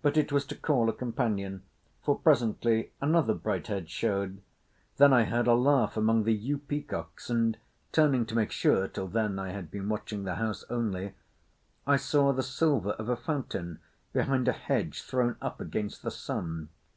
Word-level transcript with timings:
But 0.00 0.16
it 0.16 0.30
was 0.30 0.46
to 0.46 0.54
call 0.54 0.88
a 0.88 0.92
companion, 0.92 1.62
for 2.04 2.16
presently 2.16 2.92
another 3.00 3.34
bright 3.34 3.66
head 3.66 3.90
showed. 3.90 4.40
Then 4.96 5.12
I 5.12 5.24
heard 5.24 5.48
a 5.48 5.54
laugh 5.54 5.96
among 5.96 6.22
the 6.22 6.32
yew 6.32 6.58
peacocks, 6.58 7.28
and 7.30 7.56
turning 7.90 8.26
to 8.26 8.36
make 8.36 8.52
sure 8.52 8.86
(till 8.86 9.08
then 9.08 9.40
I 9.40 9.50
had 9.50 9.68
been 9.72 9.88
watching 9.88 10.22
the 10.22 10.36
house 10.36 10.62
only) 10.70 11.14
I 11.84 11.96
saw 11.96 12.32
the 12.32 12.44
silver 12.44 12.90
of 12.92 13.08
a 13.08 13.16
fountain 13.16 13.80
behind 14.12 14.46
a 14.46 14.52
hedge 14.52 15.02
thrown 15.02 15.34
up 15.42 15.60
against 15.60 16.04
the 16.04 16.12
sun. 16.12 16.68